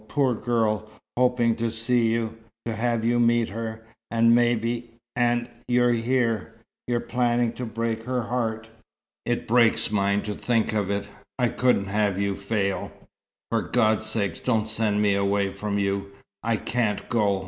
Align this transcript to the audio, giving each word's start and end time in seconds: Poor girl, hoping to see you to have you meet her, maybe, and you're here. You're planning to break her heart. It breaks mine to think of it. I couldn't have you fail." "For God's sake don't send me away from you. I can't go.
Poor 0.07 0.33
girl, 0.33 0.89
hoping 1.15 1.55
to 1.57 1.69
see 1.69 2.07
you 2.07 2.35
to 2.65 2.73
have 2.75 3.05
you 3.05 3.19
meet 3.19 3.49
her, 3.49 3.85
maybe, 4.11 4.89
and 5.15 5.47
you're 5.67 5.91
here. 5.93 6.55
You're 6.87 7.01
planning 7.01 7.53
to 7.53 7.67
break 7.67 8.05
her 8.05 8.23
heart. 8.23 8.67
It 9.27 9.47
breaks 9.47 9.91
mine 9.91 10.23
to 10.23 10.33
think 10.33 10.73
of 10.73 10.89
it. 10.89 11.07
I 11.37 11.49
couldn't 11.49 11.85
have 11.85 12.19
you 12.19 12.33
fail." 12.35 12.91
"For 13.51 13.61
God's 13.61 14.07
sake 14.07 14.43
don't 14.43 14.67
send 14.67 15.03
me 15.03 15.13
away 15.13 15.51
from 15.51 15.77
you. 15.77 16.11
I 16.41 16.57
can't 16.57 17.07
go. 17.07 17.39